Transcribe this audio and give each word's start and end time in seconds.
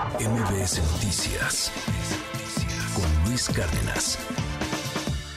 MBS 0.00 0.80
Noticias 0.92 1.70
con 2.94 3.28
Luis 3.28 3.50
Cárdenas 3.50 4.18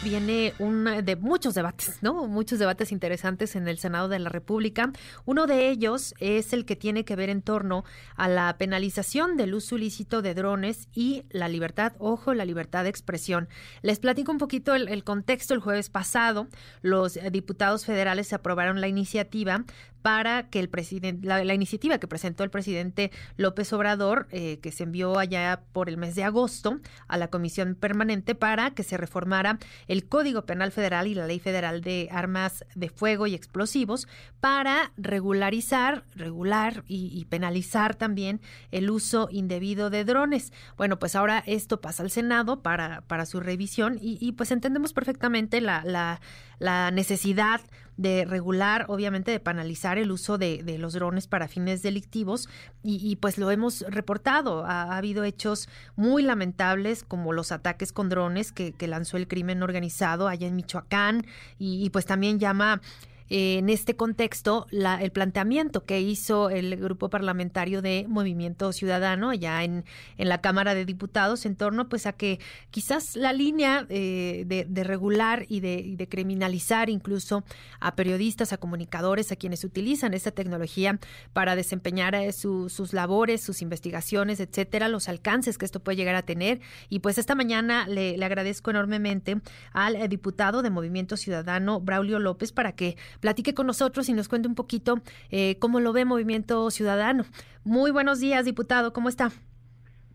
viene 0.03 0.53
un 0.59 0.83
de 0.83 1.15
muchos 1.15 1.53
debates, 1.53 1.99
¿no? 2.01 2.27
Muchos 2.27 2.59
debates 2.59 2.91
interesantes 2.91 3.55
en 3.55 3.67
el 3.69 3.77
Senado 3.77 4.09
de 4.09 4.19
la 4.19 4.29
República. 4.29 4.91
Uno 5.25 5.47
de 5.47 5.69
ellos 5.69 6.13
es 6.19 6.51
el 6.51 6.65
que 6.65 6.75
tiene 6.75 7.05
que 7.05 7.15
ver 7.15 7.29
en 7.29 7.41
torno 7.41 7.85
a 8.15 8.27
la 8.27 8.57
penalización 8.57 9.37
del 9.37 9.53
uso 9.53 9.77
ilícito 9.77 10.21
de 10.21 10.33
drones 10.33 10.89
y 10.93 11.23
la 11.29 11.47
libertad, 11.47 11.93
ojo, 11.99 12.33
la 12.33 12.43
libertad 12.43 12.83
de 12.83 12.89
expresión. 12.89 13.47
Les 13.81 13.99
platico 13.99 14.31
un 14.31 14.39
poquito 14.39 14.75
el, 14.75 14.89
el 14.89 15.05
contexto. 15.05 15.53
El 15.53 15.61
jueves 15.61 15.89
pasado, 15.89 16.47
los 16.81 17.17
diputados 17.31 17.85
federales 17.85 18.33
aprobaron 18.33 18.81
la 18.81 18.89
iniciativa 18.89 19.63
para 20.03 20.49
que 20.49 20.59
el 20.59 20.69
presidente, 20.69 21.25
la, 21.25 21.53
iniciativa 21.53 21.97
que 21.97 22.07
presentó 22.07 22.43
el 22.43 22.49
presidente 22.49 23.09
López 23.37 23.71
Obrador, 23.71 24.27
eh, 24.31 24.59
que 24.61 24.73
se 24.73 24.83
envió 24.83 25.17
allá 25.17 25.61
por 25.71 25.87
el 25.87 25.95
mes 25.95 26.13
de 26.13 26.25
agosto 26.25 26.79
a 27.07 27.17
la 27.17 27.29
Comisión 27.29 27.75
Permanente 27.75 28.35
para 28.35 28.71
que 28.71 28.83
se 28.83 28.97
reformara 28.97 29.59
el 29.87 30.05
Código 30.05 30.45
Penal 30.45 30.73
Federal 30.73 31.07
y 31.07 31.15
la 31.15 31.25
Ley 31.25 31.39
Federal 31.39 31.81
de 31.81 32.09
Armas 32.11 32.65
de 32.75 32.89
Fuego 32.89 33.27
y 33.27 33.33
Explosivos 33.33 34.09
para 34.41 34.91
regularizar, 34.97 36.03
regular 36.15 36.83
y, 36.85 37.23
penalizar 37.29 37.95
también 37.95 38.41
el 38.71 38.89
uso 38.89 39.29
indebido 39.31 39.89
de 39.89 40.03
drones. 40.03 40.51
Bueno, 40.75 40.99
pues 40.99 41.15
ahora 41.15 41.41
esto 41.47 41.79
pasa 41.79 42.03
al 42.03 42.11
Senado 42.11 42.61
para, 42.61 43.01
para 43.07 43.25
su 43.25 43.39
revisión 43.39 43.97
y, 44.01 44.33
pues 44.33 44.51
entendemos 44.51 44.91
perfectamente 44.91 45.61
la, 45.61 45.81
la, 45.85 46.19
la 46.59 46.91
necesidad 46.91 47.61
de 47.97 48.25
regular, 48.25 48.85
obviamente 48.87 49.31
de 49.31 49.39
penalizar 49.39 49.97
el 49.97 50.11
uso 50.11 50.37
de, 50.37 50.63
de 50.63 50.77
los 50.77 50.93
drones 50.93 51.27
para 51.27 51.47
fines 51.47 51.83
delictivos 51.83 52.49
y, 52.83 53.15
pues 53.17 53.37
lo 53.37 53.51
hemos 53.51 53.81
reportado. 53.81 54.65
Ha, 54.65 54.97
habido 54.97 55.23
hechos 55.23 55.69
muy 55.95 56.23
lamentables 56.23 57.03
como 57.03 57.33
los 57.33 57.51
ataques 57.51 57.93
con 57.93 58.09
drones 58.09 58.51
que, 58.51 58.73
que 58.73 58.87
lanzó 58.87 59.17
el 59.17 59.27
crimen 59.27 59.63
organizado 59.63 60.27
allá 60.27 60.47
en 60.47 60.55
Michoacán 60.55 61.25
y, 61.57 61.83
y 61.85 61.89
pues 61.89 62.05
también 62.05 62.39
llama 62.39 62.81
en 63.29 63.69
este 63.69 63.95
contexto 63.95 64.67
el 64.71 65.11
planteamiento 65.11 65.85
que 65.85 66.01
hizo 66.01 66.49
el 66.49 66.75
grupo 66.77 67.09
parlamentario 67.09 67.81
de 67.81 68.05
Movimiento 68.07 68.73
Ciudadano 68.73 69.29
allá 69.29 69.63
en, 69.63 69.85
en 70.17 70.29
la 70.29 70.41
Cámara 70.41 70.75
de 70.75 70.85
Diputados 70.85 71.45
en 71.45 71.55
torno 71.55 71.89
pues 71.89 72.05
a 72.05 72.13
que 72.13 72.39
quizás 72.71 73.15
la 73.15 73.33
línea 73.33 73.85
eh, 73.89 74.43
de, 74.45 74.83
regular 74.83 75.45
y 75.47 75.59
de, 75.59 76.07
criminalizar 76.09 76.89
incluso 76.89 77.43
a 77.79 77.95
periodistas, 77.95 78.53
a 78.53 78.57
comunicadores, 78.57 79.31
a 79.31 79.35
quienes 79.35 79.63
utilizan 79.63 80.13
esta 80.13 80.31
tecnología 80.31 80.99
para 81.31 81.55
desempeñar 81.55 82.13
eh, 82.15 82.31
sus 82.33 82.93
labores, 82.93 83.41
sus 83.41 83.61
investigaciones, 83.61 84.39
etcétera, 84.39 84.89
los 84.89 85.07
alcances 85.07 85.57
que 85.57 85.65
esto 85.65 85.79
puede 85.79 85.95
llegar 85.95 86.15
a 86.15 86.23
tener. 86.23 86.59
Y 86.89 86.99
pues 86.99 87.17
esta 87.17 87.35
mañana 87.35 87.87
le, 87.87 88.17
le 88.17 88.25
agradezco 88.25 88.71
enormemente 88.71 89.39
al 89.71 89.95
eh, 89.95 90.07
diputado 90.07 90.61
de 90.61 90.69
Movimiento 90.69 91.17
Ciudadano, 91.17 91.79
Braulio 91.79 92.19
López, 92.19 92.51
para 92.51 92.73
que 92.73 92.97
platique 93.19 93.53
con 93.53 93.67
nosotros 93.67 94.09
y 94.09 94.13
nos 94.13 94.27
cuente 94.27 94.47
un 94.47 94.55
poquito 94.55 95.01
eh, 95.31 95.57
cómo 95.59 95.79
lo 95.79 95.93
ve 95.93 96.05
Movimiento 96.05 96.69
Ciudadano. 96.71 97.25
Muy 97.63 97.91
buenos 97.91 98.19
días, 98.19 98.45
diputado, 98.45 98.93
¿cómo 98.93 99.09
está? 99.09 99.31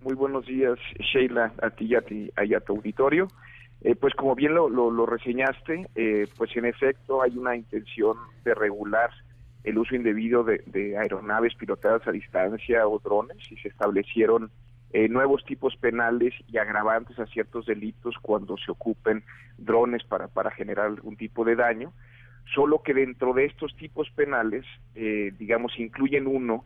Muy 0.03 0.15
buenos 0.15 0.47
días, 0.47 0.79
Sheila, 1.13 1.53
a 1.61 1.71
ti 1.71 1.87
y 1.87 1.95
a, 1.95 2.03
ti, 2.03 2.31
a 2.37 2.61
tu 2.61 2.75
auditorio. 2.75 3.29
Eh, 3.81 3.95
pues 3.95 4.15
como 4.15 4.35
bien 4.35 4.55
lo, 4.55 4.69
lo, 4.69 5.07
reseñaste, 5.07 5.87
eh, 5.95 6.27
pues 6.37 6.57
en 6.57 6.65
efecto 6.65 7.23
hay 7.23 7.37
una 7.37 7.57
intención 7.57 8.17
de 8.45 8.55
regular 8.55 9.11
el 9.65 9.79
uso 9.79 9.95
indebido 9.95 10.45
de, 10.45 10.63
de 10.67 10.97
aeronaves 10.97 11.55
pilotadas 11.55 12.07
a 12.07 12.13
distancia 12.13 12.87
o 12.87 12.99
drones 12.99 13.39
y 13.51 13.57
se 13.57 13.69
establecieron 13.69 14.51
nuevos 15.11 15.45
tipos 15.45 15.77
penales 15.77 16.33
y 16.51 16.57
agravantes 16.57 17.19
a 17.19 17.27
ciertos 17.27 17.67
delitos 17.67 18.15
cuando 18.23 18.57
se 18.57 18.71
ocupen 18.71 19.23
drones 19.59 20.03
para, 20.05 20.29
para 20.29 20.51
generar 20.51 20.87
algún 20.87 21.17
tipo 21.17 21.45
de 21.45 21.57
daño 21.57 21.93
solo 22.55 22.83
que 22.83 22.95
dentro 22.95 23.35
de 23.35 23.47
estos 23.47 23.77
tipos 23.77 24.11
penales, 24.11 24.65
eh, 24.95 25.33
digamos, 25.39 25.79
incluyen 25.79 26.27
uno 26.27 26.65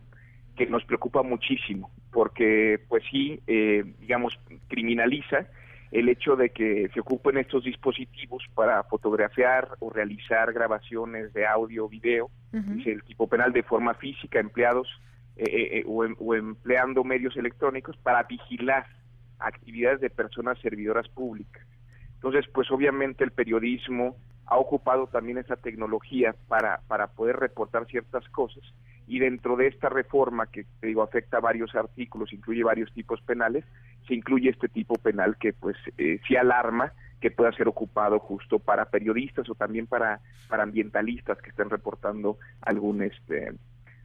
que 0.57 0.67
nos 0.67 0.85
preocupa 0.85 1.23
muchísimo, 1.23 1.91
porque 2.13 2.81
pues 2.89 3.03
sí, 3.11 3.41
eh, 3.47 3.85
digamos, 4.01 4.39
criminaliza 4.69 5.47
el 5.91 6.09
hecho 6.09 6.37
de 6.37 6.51
que 6.51 6.89
se 6.95 7.01
ocupen 7.01 7.37
estos 7.37 7.65
dispositivos 7.65 8.45
para 8.55 8.83
fotografiar 8.85 9.69
o 9.81 9.91
realizar 9.91 10.53
grabaciones 10.53 11.33
de 11.33 11.47
audio 11.47 11.85
o 11.85 11.89
video, 11.89 12.31
dice 12.51 12.93
el 12.93 13.03
tipo 13.03 13.27
penal 13.29 13.53
de 13.53 13.63
forma 13.63 13.95
física, 13.95 14.41
empleados 14.41 14.89
eh, 15.37 15.85
o, 15.87 16.05
em, 16.05 16.15
o 16.19 16.35
empleando 16.35 17.05
medios 17.05 17.37
electrónicos 17.37 17.97
para 17.99 18.23
vigilar 18.23 18.87
actividades 19.39 20.01
de 20.01 20.11
personas 20.11 20.59
servidoras 20.61 21.09
públicas. 21.09 21.67
Entonces, 22.15 22.47
pues 22.53 22.71
obviamente 22.71 23.25
el 23.25 23.33
periodismo, 23.33 24.17
ha 24.53 24.59
ocupado 24.59 25.07
también 25.07 25.39
esa 25.39 25.57
tecnología 25.57 26.35
para, 26.47 26.83
para 26.87 27.07
poder 27.07 27.37
reportar 27.37 27.87
ciertas 27.87 28.29
cosas 28.29 28.63
y 29.07 29.19
dentro 29.19 29.57
de 29.57 29.67
esta 29.67 29.89
reforma 29.89 30.47
que 30.47 30.67
te 30.81 30.89
digo 30.89 31.03
afecta 31.03 31.41
varios 31.41 31.75
artículos, 31.75 32.33
incluye 32.33 32.63
varios 32.63 32.93
tipos 32.93 33.21
penales, 33.23 33.65
se 34.07 34.15
incluye 34.15 34.51
este 34.51 34.69
tipo 34.69 34.95
penal 34.95 35.37
que 35.39 35.55
pues 35.55 35.77
eh, 35.97 36.21
sí 36.29 36.37
alarma 36.37 36.93
que 37.21 37.31
pueda 37.31 37.53
ser 37.53 37.67
ocupado 37.67 38.19
justo 38.19 38.59
para 38.59 38.91
periodistas 38.91 39.49
o 39.49 39.55
también 39.55 39.87
para, 39.87 40.21
para 40.49 40.65
ambientalistas 40.65 41.39
que 41.41 41.51
estén 41.51 41.71
reportando 41.71 42.37
algún 42.61 43.03
este 43.03 43.55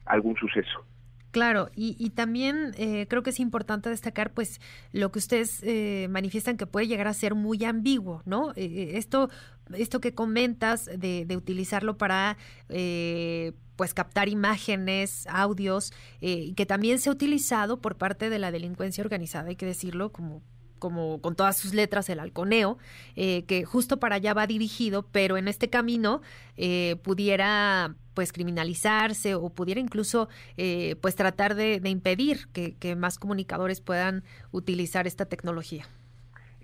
algún 0.06 0.36
suceso. 0.36 0.82
Claro, 1.30 1.68
y, 1.76 2.10
también 2.10 2.74
eh, 2.78 3.06
creo 3.08 3.22
que 3.22 3.30
es 3.30 3.38
importante 3.38 3.90
destacar, 3.90 4.32
pues, 4.32 4.60
lo 4.92 5.12
que 5.12 5.18
ustedes 5.18 5.60
eh, 5.62 6.08
manifiestan 6.10 6.56
que 6.56 6.66
puede 6.66 6.86
llegar 6.86 7.06
a 7.06 7.12
ser 7.12 7.34
muy 7.34 7.62
ambiguo, 7.64 8.22
¿no? 8.24 8.52
Eh, 8.56 8.92
esto, 8.94 9.28
esto 9.74 10.00
que 10.00 10.14
comentas 10.14 10.86
de, 10.86 11.26
de 11.26 11.36
utilizarlo 11.36 11.98
para, 11.98 12.38
pues, 13.76 13.92
captar 13.92 14.30
imágenes, 14.30 15.26
audios, 15.28 15.92
que 16.20 16.66
también 16.66 16.98
se 16.98 17.10
ha 17.10 17.12
utilizado 17.12 17.80
por 17.82 17.96
parte 17.96 18.30
de 18.30 18.38
la 18.38 18.50
delincuencia 18.50 19.04
organizada, 19.04 19.50
hay 19.50 19.56
que 19.56 19.66
decirlo, 19.66 20.10
como 20.12 20.42
como 20.78 21.20
con 21.20 21.34
todas 21.34 21.56
sus 21.56 21.74
letras 21.74 22.08
el 22.08 22.20
halconeo, 22.20 22.78
que 23.16 23.64
justo 23.66 23.98
para 23.98 24.14
allá 24.14 24.32
va 24.32 24.46
dirigido, 24.46 25.08
pero 25.10 25.36
en 25.36 25.48
este 25.48 25.68
camino 25.68 26.22
pudiera 27.02 27.96
pues 28.18 28.32
criminalizarse 28.32 29.36
o 29.36 29.48
pudiera 29.48 29.80
incluso 29.80 30.28
eh, 30.56 30.96
pues 31.00 31.14
tratar 31.14 31.54
de, 31.54 31.80
impedir 31.84 32.48
que, 32.52 32.96
más 32.96 33.16
comunicadores 33.16 33.80
puedan 33.80 34.24
utilizar 34.50 35.06
esta 35.06 35.26
tecnología. 35.26 35.84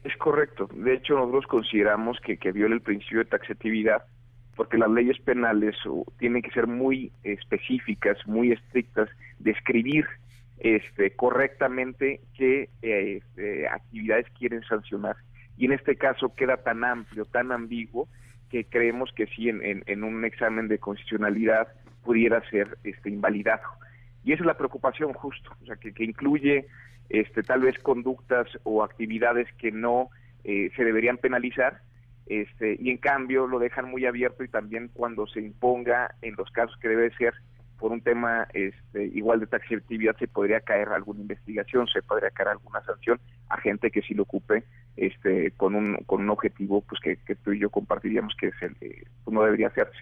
Es 0.03 0.17
correcto. 0.17 0.69
De 0.75 0.95
hecho, 0.95 1.15
nosotros 1.15 1.47
consideramos 1.47 2.19
que, 2.27 2.39
que 2.39 2.51
viola 2.51 2.75
el 2.75 2.81
principio 2.81 3.21
de 3.21 3.27
taxatividad 3.27 4.03
porque 4.57 4.79
las 4.79 4.91
leyes 4.91 5.17
penales 5.21 5.77
tienen 6.19 6.43
que 6.43 6.51
ser 6.51 6.67
muy 6.67 7.13
específicas, 7.23 8.19
muy 8.27 8.51
estrictas, 8.51 9.09
describir 9.39 10.07
este, 10.59 11.13
correctamente 11.15 12.21
qué 12.37 12.69
eh, 12.83 13.21
este, 13.23 13.69
actividades 13.69 14.27
quieren 14.37 14.65
sancionar. 14.65 15.15
Y 15.57 15.67
en 15.67 15.73
este 15.75 15.95
caso 15.95 16.35
queda 16.35 16.57
tan 16.57 16.83
amplio, 16.83 17.27
tan 17.27 17.53
ambiguo, 17.53 18.09
que 18.55 18.67
creemos 18.67 19.11
que 19.17 19.27
sí 19.27 19.49
en, 19.49 20.05
un 20.05 20.25
examen 20.25 20.69
de 20.69 20.79
constitucionalidad 20.79 21.67
pudiera 22.05 22.41
ser 22.51 22.79
este 22.85 23.11
invalidado. 23.11 23.65
Y 24.23 24.33
esa 24.33 24.45
es 24.45 24.47
la 24.47 24.57
preocupación 24.57 25.13
justo, 25.13 25.51
o 25.61 25.67
sea, 25.67 25.75
que, 25.75 25.93
incluye 26.05 26.69
este 27.09 27.43
tal 27.43 27.63
vez 27.63 27.77
conductas 27.81 28.47
o 28.63 28.85
actividades 28.85 29.53
que 29.55 29.73
no 29.73 30.09
eh, 30.45 30.71
se 30.77 30.85
deberían 30.85 31.19
penalizar, 31.19 31.81
este, 32.27 32.77
y 32.79 32.91
en 32.91 32.99
cambio 32.99 33.49
lo 33.49 33.59
dejan 33.59 33.91
muy 33.91 34.07
abierto 34.07 34.45
y 34.45 34.49
también 34.49 34.89
cuando 34.95 35.27
se 35.27 35.41
imponga 35.41 36.15
en 36.23 36.37
los 36.37 36.49
casos 36.53 36.77
que 36.81 36.87
debe 36.87 37.13
ser 37.17 37.35
por 37.79 37.93
un 37.93 38.01
tema 38.01 38.49
este, 38.53 39.05
igual 39.15 39.41
de 39.41 39.47
taxatividad 39.47 40.17
se 40.19 40.29
podría 40.29 40.61
caer 40.61 40.89
alguna 40.89 41.21
investigación, 41.21 41.87
se 41.89 42.03
podría 42.03 42.31
caer 42.31 42.51
alguna 42.51 42.83
sanción 42.85 43.21
a 43.49 43.61
gente 43.61 43.91
que 43.91 44.03
sí 44.03 44.15
lo 44.15 44.25
ocupe 44.25 44.65
este, 44.97 45.51
con, 45.53 45.75
un, 45.75 45.97
con 46.07 46.23
un 46.23 46.31
objetivo 46.31 46.83
pues 46.83 47.01
que, 47.01 47.17
que 47.17 47.35
tú 47.35 47.53
y 47.53 47.61
yo 47.61 47.71
compartiríamos 47.71 48.35
que 48.39 48.49
es 48.49 48.63
el, 48.63 48.77
eh, 48.81 49.05
pues, 49.25 49.35
no 49.35 49.43
debería 49.43 49.69
hacerse. 49.69 49.99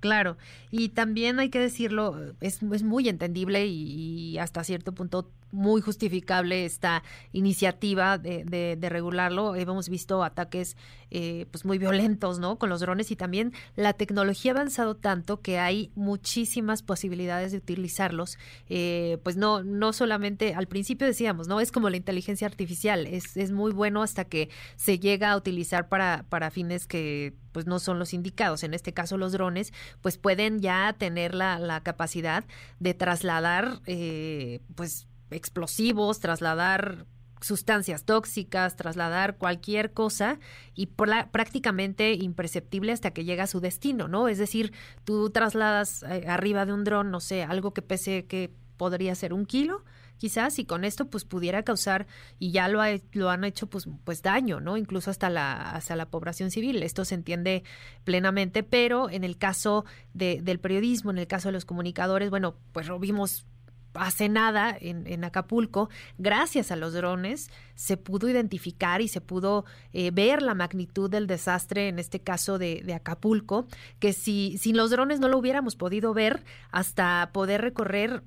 Claro, 0.00 0.38
y 0.70 0.90
también 0.90 1.38
hay 1.38 1.50
que 1.50 1.60
decirlo, 1.60 2.34
es, 2.40 2.62
es 2.62 2.82
muy 2.82 3.08
entendible 3.08 3.66
y, 3.66 4.38
hasta 4.38 4.64
cierto 4.64 4.92
punto 4.92 5.30
muy 5.52 5.80
justificable 5.80 6.64
esta 6.64 7.02
iniciativa 7.32 8.18
de, 8.18 8.44
de, 8.44 8.88
regularlo. 8.88 9.54
Hemos 9.54 9.88
visto 9.88 10.22
ataques 10.22 10.76
eh, 11.10 11.46
pues 11.50 11.64
muy 11.64 11.78
violentos, 11.78 12.38
¿no? 12.38 12.58
Con 12.58 12.70
los 12.70 12.80
drones 12.80 13.10
y 13.10 13.16
también 13.16 13.52
la 13.76 13.92
tecnología 13.92 14.52
ha 14.52 14.54
avanzado 14.54 14.96
tanto 14.96 15.40
que 15.40 15.58
hay 15.58 15.90
muchísimas 15.94 16.82
posibilidades 16.82 17.52
de 17.52 17.58
utilizarlos. 17.58 18.38
Eh, 18.68 19.18
pues 19.22 19.36
no, 19.36 19.62
no 19.62 19.92
solamente 19.92 20.54
al 20.54 20.66
principio 20.66 21.06
decíamos, 21.06 21.48
¿no? 21.48 21.60
Es 21.60 21.72
como 21.72 21.90
la 21.90 21.96
inteligencia 21.96 22.46
artificial, 22.46 23.06
es, 23.06 23.36
es 23.36 23.50
muy 23.50 23.72
bueno 23.72 24.02
hasta 24.02 24.24
que 24.24 24.50
se 24.76 24.98
llega 24.98 25.30
a 25.30 25.36
utilizar 25.36 25.88
para, 25.88 26.24
para 26.28 26.50
fines 26.50 26.86
que 26.86 27.34
pues 27.52 27.66
no 27.66 27.78
son 27.78 27.98
los 27.98 28.14
indicados. 28.14 28.62
En 28.62 28.74
este 28.74 28.92
caso, 28.92 29.18
los 29.18 29.32
drones, 29.32 29.72
pues 30.00 30.18
pueden 30.18 30.60
ya 30.60 30.94
tener 30.98 31.34
la, 31.34 31.58
la 31.58 31.82
capacidad 31.82 32.44
de 32.78 32.94
trasladar, 32.94 33.80
eh, 33.86 34.60
pues 34.74 35.06
explosivos, 35.30 36.20
trasladar 36.20 37.06
sustancias 37.40 38.04
tóxicas, 38.04 38.76
trasladar 38.76 39.36
cualquier 39.38 39.92
cosa 39.92 40.38
y 40.74 40.86
prácticamente 40.86 42.12
imperceptible 42.12 42.92
hasta 42.92 43.12
que 43.12 43.24
llega 43.24 43.44
a 43.44 43.46
su 43.46 43.60
destino, 43.60 44.08
¿no? 44.08 44.28
Es 44.28 44.38
decir, 44.38 44.72
tú 45.04 45.30
trasladas 45.30 46.02
eh, 46.02 46.24
arriba 46.28 46.66
de 46.66 46.72
un 46.72 46.84
dron, 46.84 47.10
no 47.10 47.20
sé, 47.20 47.42
algo 47.42 47.72
que 47.72 47.82
pese 47.82 48.26
que 48.26 48.50
podría 48.76 49.14
ser 49.14 49.32
un 49.32 49.46
kilo, 49.46 49.84
quizás, 50.16 50.58
y 50.58 50.66
con 50.66 50.84
esto 50.84 51.08
pues 51.08 51.24
pudiera 51.24 51.62
causar, 51.62 52.06
y 52.38 52.50
ya 52.50 52.68
lo, 52.68 52.80
lo 53.12 53.30
han 53.30 53.44
hecho 53.44 53.68
pues, 53.68 53.88
pues 54.04 54.20
daño, 54.22 54.60
¿no? 54.60 54.76
Incluso 54.76 55.10
hasta 55.10 55.30
la, 55.30 55.70
hasta 55.70 55.96
la 55.96 56.10
población 56.10 56.50
civil. 56.50 56.82
Esto 56.82 57.06
se 57.06 57.14
entiende 57.14 57.64
plenamente, 58.04 58.62
pero 58.62 59.08
en 59.08 59.24
el 59.24 59.38
caso 59.38 59.86
de, 60.12 60.40
del 60.42 60.60
periodismo, 60.60 61.10
en 61.10 61.18
el 61.18 61.26
caso 61.26 61.48
de 61.48 61.52
los 61.52 61.64
comunicadores, 61.64 62.28
bueno, 62.28 62.56
pues 62.72 62.86
lo 62.86 62.98
vimos 62.98 63.46
hace 63.94 64.28
nada 64.28 64.76
en, 64.78 65.24
Acapulco, 65.24 65.90
gracias 66.18 66.70
a 66.70 66.76
los 66.76 66.92
drones, 66.92 67.50
se 67.74 67.96
pudo 67.96 68.28
identificar 68.28 69.00
y 69.00 69.08
se 69.08 69.20
pudo 69.20 69.64
eh, 69.92 70.10
ver 70.10 70.42
la 70.42 70.54
magnitud 70.54 71.10
del 71.10 71.26
desastre, 71.26 71.88
en 71.88 71.98
este 71.98 72.20
caso 72.20 72.58
de, 72.58 72.84
Acapulco, 72.94 73.66
que 73.98 74.12
si 74.12 74.56
sin 74.58 74.76
los 74.76 74.90
drones 74.90 75.20
no 75.20 75.28
lo 75.28 75.38
hubiéramos 75.38 75.76
podido 75.76 76.14
ver 76.14 76.44
hasta 76.70 77.30
poder 77.32 77.60
recorrer 77.60 78.22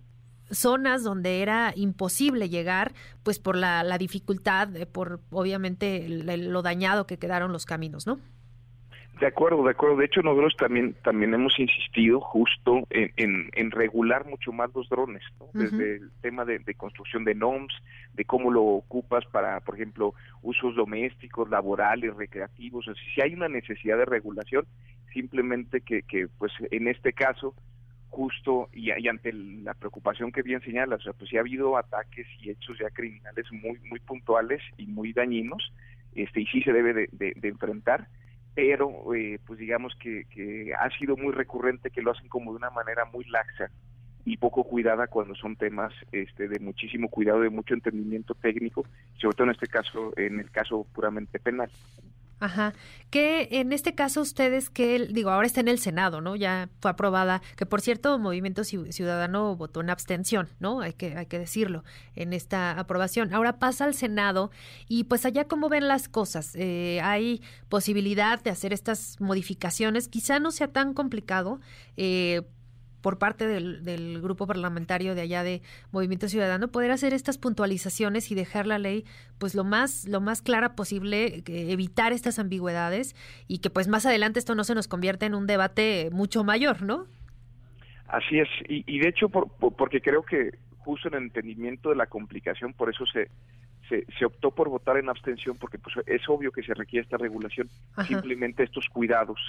zonas 0.52 1.04
donde 1.04 1.42
era 1.42 1.74
imposible 1.76 2.50
llegar, 2.50 2.94
pues 3.24 3.40
por 3.40 3.56
la, 3.56 3.84
la 3.84 3.98
dificultad, 3.98 4.70
por 4.92 5.22
obviamente 5.32 6.08
lo 6.08 6.62
dañado 6.62 7.08
que 7.08 7.18
quedaron 7.18 7.52
los 7.52 7.66
caminos, 7.66 8.06
¿no? 8.06 8.20
De 9.20 9.28
acuerdo, 9.28 9.64
de 9.64 9.72
acuerdo. 9.72 9.98
De 9.98 10.06
hecho, 10.06 10.22
nosotros 10.22 10.56
también 10.58 10.96
también 11.04 11.34
hemos 11.34 11.58
insistido 11.60 12.20
justo 12.20 12.88
en, 12.90 13.50
en, 13.54 13.72
regular 13.72 14.26
mucho 14.26 14.52
más 14.52 14.74
los 14.74 14.90
drones, 14.90 15.24
desde 15.54 15.98
el 15.98 16.12
tema 16.22 16.46
de, 16.46 16.62
construcción 16.76 17.24
de 17.24 17.36
NOMS, 17.36 17.74
de 18.14 18.26
cómo 18.26 18.52
lo 18.52 18.64
ocupas 18.64 19.24
para, 19.26 19.60
por 19.60 19.76
ejemplo, 19.76 20.16
usos 20.42 20.76
domésticos, 20.76 21.50
laborales, 21.50 22.16
recreativos. 22.16 22.88
O 22.88 22.94
si 22.96 23.22
hay 23.22 23.36
una 23.36 23.48
necesidad 23.48 23.98
de 23.98 24.06
regulación, 24.06 24.66
simplemente 25.14 25.82
que, 25.82 26.02
que 26.02 26.28
pues 26.40 26.52
en 26.72 26.88
este 26.88 27.14
caso 27.14 27.54
justo 28.10 28.70
y, 28.74 28.90
ante 29.08 29.32
la 29.32 29.76
preocupación 29.76 30.32
que 30.32 30.42
bien 30.42 30.62
señalas, 30.62 31.02
o 31.02 31.04
sea, 31.04 31.14
pues 31.14 31.30
sí 31.30 31.38
ha 31.38 31.42
habido 31.42 31.78
ataques 31.78 32.28
y 32.42 32.50
hechos 32.50 32.78
ya 32.80 32.90
criminales 32.90 33.46
muy 33.52 33.80
muy 33.90 34.00
puntuales 34.00 34.62
y 34.78 34.88
muy 34.88 35.14
dañinos, 35.14 35.72
este 36.16 36.42
y 36.42 36.46
sí 36.48 36.62
se 36.64 36.74
debe 36.74 37.08
de 37.12 37.48
enfrentar 37.48 38.08
pero 38.56 39.14
eh, 39.16 39.40
pues 39.46 39.60
digamos 39.60 39.94
que, 39.96 40.26
que 40.30 40.74
ha 40.74 40.90
sido 40.98 41.18
muy 41.18 41.34
recurrente 41.34 41.90
que 41.90 42.02
lo 42.02 42.12
hacen 42.12 42.28
como 42.28 42.52
de 42.52 42.58
una 42.58 42.70
manera 42.70 43.06
muy 43.06 43.26
laxa 43.26 43.70
y 44.26 44.38
poco 44.38 44.64
cuidada 44.64 45.08
cuando 45.08 45.36
son 45.36 45.56
temas 45.56 45.94
este, 46.12 46.48
de 46.48 46.60
muchísimo 46.60 47.10
cuidado, 47.10 47.42
de 47.42 47.50
mucho 47.50 47.74
entendimiento 47.74 48.36
técnico, 48.36 48.86
sobre 49.18 49.36
todo 49.36 49.48
en 49.48 49.52
este 49.52 49.68
caso, 49.68 50.14
en 50.16 50.40
el 50.40 50.50
caso 50.50 50.88
puramente 50.94 51.40
penal. 51.40 51.70
Ajá. 52.44 52.74
Que 53.10 53.48
en 53.52 53.72
este 53.72 53.96
caso 53.96 54.20
ustedes 54.20 54.70
que, 54.70 55.08
digo, 55.10 55.30
ahora 55.30 55.48
está 55.48 55.62
en 55.62 55.70
el 55.70 55.80
Senado, 55.80 56.20
¿no? 56.20 56.36
Ya 56.36 56.68
fue 56.82 56.92
aprobada, 56.92 57.42
que 57.56 57.66
por 57.66 57.80
cierto, 57.80 58.20
Movimiento 58.20 58.66
Ciudadano 58.66 59.56
votó 59.56 59.80
en 59.80 59.90
abstención, 59.90 60.50
¿no? 60.60 60.82
Hay 60.82 60.92
que, 60.92 61.16
hay 61.16 61.28
que 61.28 61.40
decirlo, 61.40 61.86
en 62.18 62.34
esta 62.34 62.72
aprobación. 62.72 63.34
Ahora 63.34 63.60
pasa 63.60 63.86
al 63.86 63.94
Senado 63.94 64.52
y 64.90 65.06
pues 65.06 65.26
allá 65.26 65.48
cómo 65.48 65.70
ven 65.70 65.88
las 65.88 66.10
cosas. 66.10 66.54
Eh, 66.56 67.00
hay 67.02 67.42
posibilidad 67.70 68.44
de 68.44 68.50
hacer 68.50 68.74
estas 68.74 69.22
modificaciones, 69.22 70.10
quizá 70.10 70.40
no 70.40 70.52
sea 70.52 70.68
tan 70.68 70.94
complicado. 70.94 71.62
Eh, 71.96 72.42
por 73.04 73.20
parte 73.20 73.46
del, 73.46 74.22
grupo 74.22 74.48
parlamentario 74.48 75.14
de 75.14 75.22
allá 75.22 75.44
de 75.44 75.62
Movimiento 75.92 76.30
Ciudadano 76.30 76.70
poder 76.70 76.90
hacer 76.90 77.14
estas 77.14 77.38
puntualizaciones 77.38 78.32
y 78.32 78.36
dejar 78.36 78.66
la 78.66 78.80
ley 78.80 79.04
pues 79.38 79.54
lo 79.54 79.66
más 79.66 80.08
lo 80.08 80.22
más 80.22 80.42
clara 80.42 80.74
posible 80.74 81.44
evitar 81.46 82.14
estas 82.14 82.40
ambigüedades 82.40 83.16
y 83.48 83.60
que 83.60 83.70
pues 83.70 83.90
más 83.90 84.06
adelante 84.06 84.40
esto 84.40 84.56
no 84.56 84.64
se 84.64 84.74
nos 84.74 84.88
convierta 84.88 85.26
en 85.26 85.36
un 85.36 85.46
debate 85.46 86.10
mucho 86.12 86.44
mayor 86.46 86.82
no 86.82 87.06
así 88.08 88.40
es. 88.40 88.48
Y, 88.70 89.00
de 89.00 89.10
hecho 89.10 89.28
porque 89.28 90.00
creo 90.00 90.24
que 90.24 90.52
justo 90.78 91.10
en 91.10 91.16
el 91.16 91.24
entendimiento 91.24 91.90
de 91.90 91.98
la 91.98 92.08
complicación 92.08 92.74
por 92.74 92.90
eso 92.90 93.06
se 93.06 93.30
se, 94.18 94.26
optó 94.26 94.50
por 94.50 94.70
votar 94.70 94.98
en 94.98 95.10
abstención 95.10 95.58
porque 95.60 95.78
pues 95.78 95.96
es 96.08 96.22
obvio 96.30 96.52
que 96.52 96.64
se 96.64 96.74
requiere 96.74 97.04
esta 97.04 97.18
regulación 97.18 97.68
simplemente 98.08 98.64
estos 98.64 98.88
cuidados 98.88 99.40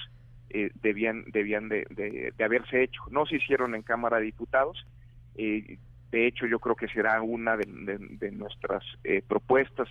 eh, 0.57 0.71
debían 0.83 1.25
debían 1.33 1.69
de, 1.69 1.85
de, 1.91 2.45
haberse 2.45 2.85
hecho. 2.85 3.03
No 3.11 3.27
se 3.27 3.37
hicieron 3.37 3.75
en 3.75 3.83
Cámara 3.83 4.19
de 4.19 4.27
Diputados. 4.27 4.87
Eh, 5.35 5.79
de 6.13 6.27
hecho, 6.29 6.47
yo 6.47 6.61
creo 6.61 6.77
que 6.77 6.87
será 6.87 7.21
una 7.23 7.57
de, 7.57 8.31
nuestras 8.31 8.85
eh, 9.03 9.21
propuestas 9.27 9.89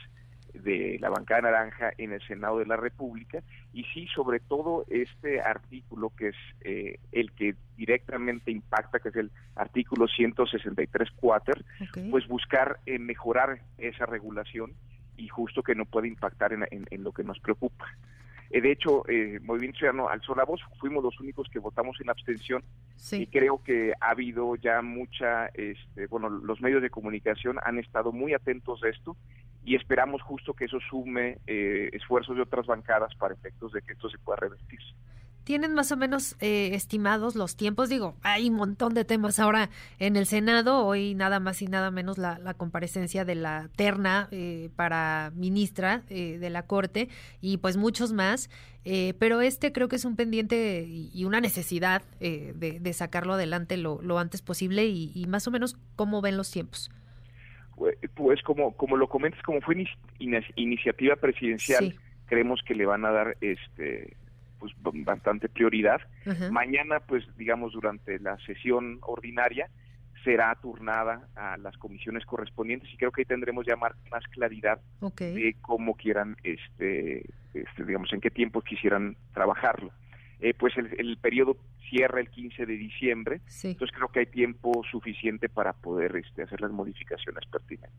de 0.53 0.99
la 1.01 1.09
bancada 1.09 1.41
naranja 1.41 1.91
en 1.97 2.13
el 2.13 2.25
Senado 2.25 2.59
de 2.59 2.65
la 2.65 2.77
República 2.77 3.43
y 3.73 3.83
sí, 3.93 4.07
sobre 4.15 4.39
todo 4.39 4.85
este 4.87 5.41
artículo 5.41 6.13
que 6.15 6.29
es 6.29 6.35
el 7.11 7.33
que 7.33 7.55
directamente 7.75 8.49
impacta, 8.49 8.99
que 8.99 9.09
es 9.09 9.15
el 9.17 9.31
artículo 9.55 10.07
163 10.07 11.09
cuatro, 11.17 11.59
pues 12.09 12.25
buscar 12.27 12.79
mejorar 12.99 13.59
esa 13.77 14.05
regulación 14.05 14.71
y 15.17 15.27
justo 15.27 15.61
que 15.61 15.75
no 15.75 15.83
puede 15.83 16.07
impactar 16.07 16.53
en 16.53 17.03
lo 17.03 17.11
que 17.11 17.23
nos 17.25 17.39
preocupa. 17.39 17.85
Eh, 18.53 18.61
de 18.61 18.71
hecho, 18.71 19.03
eh, 19.09 19.39
Movimiento 19.41 19.79
Ciudadano 19.79 20.09
alzó 20.09 20.35
la 20.35 20.45
voz, 20.45 20.61
fuimos 20.79 21.03
los 21.03 21.19
únicos 21.19 21.47
que 21.51 21.57
votamos 21.57 21.99
en 21.99 22.11
abstención 22.11 22.63
y 23.11 23.25
creo 23.25 23.63
que 23.63 23.93
ha 23.99 24.11
habido 24.11 24.55
ya 24.55 24.83
mucha, 24.83 25.47
este, 25.55 26.05
bueno, 26.05 26.29
los 26.29 26.61
medios 26.61 26.83
de 26.83 26.91
comunicación 26.91 27.57
han 27.65 27.79
estado 27.79 28.11
muy 28.11 28.35
atentos 28.35 28.83
a 28.83 28.89
esto 28.89 29.17
y 29.65 29.75
esperamos 29.75 30.21
justo 30.21 30.53
que 30.53 30.65
eso 30.65 30.77
sume 30.87 31.39
eh, 31.47 31.89
esfuerzos 31.93 32.35
de 32.35 32.43
otras 32.43 32.67
bancadas 32.67 33.15
para 33.15 33.33
efectos 33.33 33.71
de 33.71 33.81
que 33.81 33.93
esto 33.93 34.07
se 34.07 34.19
pueda 34.19 34.37
revertir. 34.41 34.79
¿Tienen 35.43 35.73
más 35.73 35.91
o 35.91 35.97
menos 35.97 36.37
eh, 36.39 36.69
estimados 36.73 37.35
los 37.35 37.57
tiempos? 37.57 37.89
Digo, 37.89 38.15
hay 38.23 38.49
un 38.49 38.55
montón 38.55 38.93
de 38.93 39.03
temas 39.03 39.39
ahora 39.39 39.69
en 39.99 40.15
el 40.15 40.25
Senado. 40.25 40.85
Hoy 40.85 41.15
nada 41.15 41.41
más 41.41 41.61
y 41.61 41.67
nada 41.67 41.91
menos 41.91 42.17
la, 42.17 42.53
comparecencia 42.55 43.25
de 43.25 43.35
la 43.35 43.69
terna 43.75 44.29
eh, 44.31 44.69
para 44.77 45.33
ministra 45.35 46.03
eh, 46.09 46.37
de 46.37 46.49
la 46.49 46.65
Corte 46.65 47.09
y 47.41 47.57
pues 47.57 47.75
muchos 47.75 48.13
más. 48.13 48.49
pero 49.19 49.41
este 49.41 49.73
creo 49.73 49.89
que 49.89 49.97
es 49.97 50.05
un 50.05 50.15
pendiente 50.15 50.85
y 50.87 51.25
una 51.25 51.41
necesidad 51.41 52.03
de, 52.19 52.93
sacarlo 52.93 53.33
adelante 53.33 53.75
lo, 53.77 54.19
antes 54.19 54.41
posible 54.41 54.85
y, 54.85 55.25
más 55.27 55.47
o 55.47 55.51
menos 55.51 55.75
cómo 55.95 56.21
ven 56.21 56.37
los 56.37 56.51
tiempos. 56.51 56.89
Pues, 57.75 57.97
pues 58.13 58.41
como, 58.43 58.77
como 58.77 58.95
lo 58.95 59.09
comentas, 59.09 59.41
como 59.43 59.59
fue 59.61 59.85
iniciativa 60.55 61.15
presidencial, 61.17 61.95
creemos 62.27 62.61
que 62.65 62.75
le 62.75 62.85
van 62.85 63.03
a 63.03 63.11
dar 63.11 63.37
este 63.41 64.15
pues 64.63 65.03
bastante 65.03 65.49
prioridad. 65.49 65.99
Mañana, 66.51 66.99
pues 67.01 67.23
digamos, 67.37 67.73
durante 67.73 68.19
la 68.19 68.37
sesión 68.45 68.99
ordinaria 69.01 69.69
será 70.23 70.55
turnada 70.61 71.27
a 71.35 71.57
las 71.57 71.77
comisiones 71.77 72.25
correspondientes 72.25 72.89
y 72.93 72.97
creo 72.97 73.11
que 73.11 73.21
ahí 73.21 73.25
tendremos 73.25 73.65
ya 73.65 73.75
más, 73.75 73.93
claridad 74.31 74.79
de 75.19 75.55
cómo 75.61 75.95
quieran, 75.95 76.37
este, 76.43 77.25
este, 77.53 77.83
digamos, 77.85 78.11
en 78.13 78.21
qué 78.21 78.31
tiempo 78.31 78.61
quisieran 78.61 79.17
trabajarlo. 79.33 79.91
Eh, 80.39 80.53
pues 80.53 80.77
el, 80.77 80.89
el, 80.97 81.17
periodo 81.17 81.57
cierra 81.89 82.19
el 82.19 82.29
15 82.29 82.65
de 82.65 82.73
diciembre, 82.73 83.41
entonces 83.63 83.95
creo 83.95 84.09
que 84.09 84.19
hay 84.19 84.25
tiempo 84.25 84.83
suficiente 84.89 85.47
para 85.47 85.73
poder 85.73 86.15
este, 86.17 86.43
hacer 86.43 86.59
las 86.59 86.71
modificaciones 86.71 87.45
pertinentes. 87.45 87.91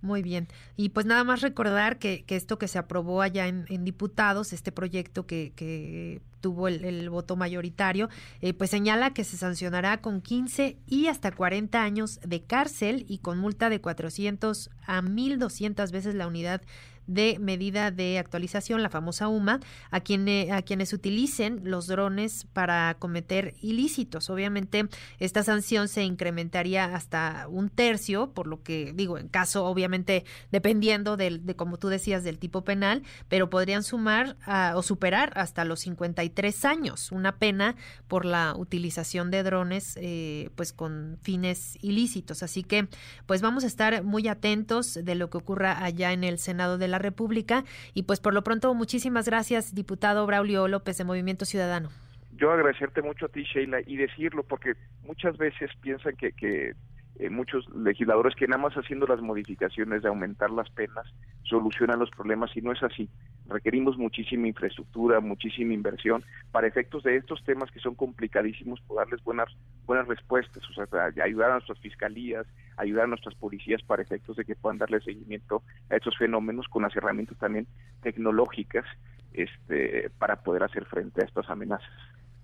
Muy 0.00 0.22
bien. 0.22 0.46
Y 0.76 0.90
pues 0.90 1.06
nada 1.06 1.24
más 1.24 1.40
recordar 1.40 1.98
que, 1.98 2.24
que 2.24 2.36
esto 2.36 2.58
que 2.58 2.68
se 2.68 2.78
aprobó 2.78 3.20
allá 3.20 3.48
en, 3.48 3.84
diputados, 3.84 4.52
este 4.52 4.70
proyecto 4.70 5.26
que, 5.26 5.52
que 5.56 6.22
tuvo 6.40 6.68
el, 6.68 7.10
voto 7.10 7.34
mayoritario, 7.34 8.08
eh, 8.40 8.54
pues 8.54 8.70
señala 8.70 9.12
que 9.12 9.24
se 9.24 9.36
sancionará 9.36 10.00
con 10.00 10.20
15 10.20 10.78
y 10.86 11.06
hasta 11.08 11.32
40 11.32 11.82
años 11.82 12.20
de 12.24 12.42
cárcel 12.42 13.04
y 13.08 13.18
con 13.18 13.38
multa 13.38 13.70
de 13.70 13.80
400 13.80 14.70
a 14.86 15.02
1.200 15.02 15.90
veces 15.90 16.14
la 16.14 16.28
unidad 16.28 16.62
de 17.08 17.38
medida 17.40 17.90
de 17.90 18.18
actualización, 18.18 18.82
la 18.82 18.90
famosa 18.90 19.26
UMA, 19.26 19.58
a, 19.90 20.00
quienes 20.00 20.52
a 20.52 20.62
quienes 20.62 20.92
utilicen 20.92 21.62
los 21.64 21.88
drones 21.88 22.46
para 22.52 22.94
cometer 22.98 23.54
ilícitos. 23.60 24.30
Obviamente, 24.30 24.88
esta 25.18 25.42
sanción 25.42 25.88
se 25.88 26.04
incrementaría 26.04 26.84
hasta 26.84 27.46
un 27.48 27.70
tercio, 27.70 28.30
por 28.32 28.46
lo 28.46 28.62
que 28.62 28.92
digo, 28.94 29.18
en 29.18 29.28
caso, 29.28 29.64
obviamente, 29.64 30.24
dependiendo 30.52 31.16
del, 31.16 31.44
de, 31.44 31.56
como 31.56 31.78
tú 31.78 31.88
decías, 31.88 32.22
del 32.22 32.38
tipo 32.38 32.62
penal, 32.62 33.02
pero 33.28 33.50
podrían 33.50 33.82
sumar 33.82 34.36
o 34.74 34.82
superar 34.82 35.32
hasta 35.34 35.64
los 35.64 35.80
53 35.80 36.64
años, 36.64 37.10
una 37.10 37.36
pena 37.36 37.74
por 38.06 38.24
la 38.24 38.54
utilización 38.56 39.30
de 39.30 39.42
drones, 39.42 39.96
eh, 39.96 40.50
pues 40.54 40.72
con 40.72 41.18
fines 41.22 41.78
ilícitos. 41.80 42.42
Así 42.42 42.62
que, 42.62 42.88
pues 43.26 43.40
vamos 43.40 43.64
a 43.64 43.66
estar 43.66 44.02
muy 44.02 44.28
atentos 44.28 44.98
de 45.02 45.14
lo 45.14 45.30
que 45.30 45.38
ocurra 45.38 45.82
allá 45.82 46.12
en 46.12 46.24
el 46.24 46.38
Senado 46.38 46.78
de 46.78 46.88
la 46.88 46.97
República. 46.98 47.64
Y 47.94 48.04
pues 48.04 48.20
por 48.20 48.34
lo 48.34 48.42
pronto, 48.42 48.72
muchísimas 48.74 49.26
gracias, 49.26 49.74
diputado 49.74 50.26
Braulio 50.26 50.68
López 50.68 50.98
de 50.98 51.04
Movimiento 51.04 51.44
Ciudadano. 51.44 51.90
Yo 52.36 52.52
agradecerte 52.52 53.02
mucho 53.02 53.26
a 53.26 53.28
ti, 53.28 53.42
Sheila, 53.42 53.80
y 53.86 53.96
decirlo, 53.96 54.44
porque 54.44 54.74
muchas 55.02 55.36
veces 55.36 55.70
piensan 55.80 56.14
que, 56.16 56.32
que 56.32 56.74
eh, 57.18 57.30
muchos 57.30 57.68
legisladores 57.74 58.36
que 58.36 58.46
nada 58.46 58.62
más 58.62 58.74
haciendo 58.74 59.04
las 59.06 59.20
modificaciones 59.20 60.02
de 60.02 60.08
aumentar 60.08 60.50
las 60.50 60.70
penas 60.70 61.04
solucionan 61.42 61.98
los 61.98 62.10
problemas 62.10 62.56
y 62.56 62.62
no 62.62 62.70
es 62.70 62.80
así. 62.84 63.08
Requerimos 63.48 63.98
muchísima 63.98 64.46
infraestructura, 64.46 65.18
muchísima 65.18 65.74
inversión 65.74 66.22
para 66.52 66.68
efectos 66.68 67.02
de 67.02 67.16
estos 67.16 67.42
temas 67.44 67.72
que 67.72 67.80
son 67.80 67.96
complicadísimos, 67.96 68.80
por 68.82 68.98
darles 68.98 69.22
buenas 69.24 69.48
buenas 69.84 70.06
respuestas, 70.06 70.62
o 70.70 70.72
sea, 70.74 70.86
ayudar 71.24 71.50
a 71.50 71.54
nuestras 71.54 71.80
fiscalías, 71.80 72.46
ayudar 72.78 73.04
a 73.04 73.08
nuestras 73.08 73.34
policías 73.34 73.82
para 73.82 74.02
efectos 74.02 74.36
de 74.36 74.44
que 74.44 74.56
puedan 74.56 74.78
darle 74.78 75.00
seguimiento 75.00 75.62
a 75.90 75.96
estos 75.96 76.16
fenómenos 76.16 76.66
con 76.68 76.82
las 76.82 76.94
herramientas 76.96 77.36
también 77.38 77.66
tecnológicas 78.02 78.84
este, 79.32 80.10
para 80.18 80.36
poder 80.42 80.62
hacer 80.62 80.84
frente 80.86 81.22
a 81.22 81.24
estas 81.24 81.48
amenazas. 81.50 81.90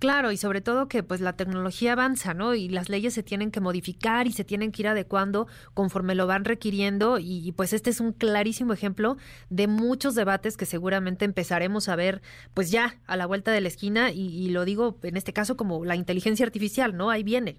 Claro, 0.04 0.32
y 0.32 0.36
sobre 0.36 0.60
todo 0.60 0.86
que 0.86 1.02
pues 1.02 1.22
la 1.22 1.34
tecnología 1.34 1.92
avanza, 1.92 2.34
¿no? 2.34 2.54
Y 2.54 2.68
las 2.68 2.90
leyes 2.90 3.14
se 3.14 3.22
tienen 3.22 3.50
que 3.50 3.60
modificar 3.60 4.26
y 4.26 4.32
se 4.32 4.44
tienen 4.44 4.70
que 4.70 4.82
ir 4.82 4.88
adecuando 4.88 5.46
conforme 5.72 6.14
lo 6.14 6.26
van 6.26 6.44
requiriendo 6.44 7.18
y, 7.18 7.52
pues 7.52 7.72
este 7.72 7.88
es 7.88 8.00
un 8.00 8.12
clarísimo 8.12 8.74
ejemplo 8.74 9.16
de 9.48 9.66
muchos 9.66 10.14
debates 10.14 10.58
que 10.58 10.66
seguramente 10.66 11.24
empezaremos 11.24 11.88
a 11.88 11.96
ver 11.96 12.20
pues 12.52 12.70
ya 12.70 12.96
a 13.06 13.16
la 13.16 13.24
vuelta 13.24 13.50
de 13.52 13.62
la 13.62 13.68
esquina 13.68 14.10
y, 14.12 14.50
lo 14.50 14.66
digo 14.66 14.98
en 15.04 15.16
este 15.16 15.32
caso 15.32 15.56
como 15.56 15.84
la 15.86 15.96
inteligencia 15.96 16.44
artificial, 16.44 16.94
¿no? 16.96 17.08
Ahí 17.08 17.22
viene. 17.22 17.56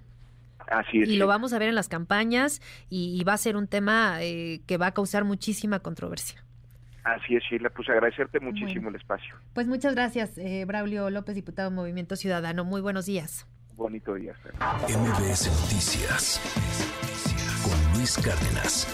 Así 0.69 1.01
es. 1.01 1.09
Y 1.09 1.17
lo 1.17 1.27
vamos 1.27 1.53
a 1.53 1.59
ver 1.59 1.69
en 1.69 1.75
las 1.75 1.89
campañas 1.89 2.61
y, 2.89 3.23
va 3.23 3.33
a 3.33 3.37
ser 3.37 3.55
un 3.55 3.67
tema 3.67 4.17
eh, 4.21 4.61
que 4.67 4.77
va 4.77 4.87
a 4.87 4.93
causar 4.93 5.23
muchísima 5.23 5.79
controversia. 5.79 6.43
Así 7.03 7.35
es, 7.35 7.43
Sheila, 7.43 7.69
pues 7.69 7.87
agradecerte 7.87 8.39
muchísimo 8.39 8.89
el 8.89 8.95
espacio. 8.95 9.35
Pues 9.53 9.67
muchas 9.67 9.93
gracias, 9.93 10.37
eh, 10.39 10.65
Braulio 10.65 11.11
López, 11.11 11.35
diputado 11.35 11.69
Movimiento 11.69 12.15
Ciudadano. 12.15 12.65
Muy 12.65 12.81
buenos 12.81 13.05
días. 13.05 13.47
Bonito 13.75 14.15
día. 14.15 14.33
MBS 14.87 15.47
Noticias 15.61 16.41
con 17.63 17.97
Luis 17.99 18.17
Cárdenas. 18.17 18.87